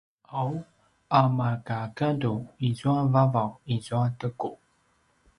’aw 0.39 0.51
a 1.19 1.21
markagadu 1.37 2.33
izua 2.67 2.99
vavaw 3.13 3.49
izua 3.75 4.05
teku 4.19 4.49